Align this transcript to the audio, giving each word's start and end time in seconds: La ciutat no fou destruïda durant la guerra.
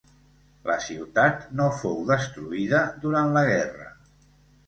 La 0.69 0.75
ciutat 0.85 1.43
no 1.59 1.67
fou 1.81 2.01
destruïda 2.11 2.81
durant 3.05 3.29
la 3.37 3.43
guerra. 3.51 3.89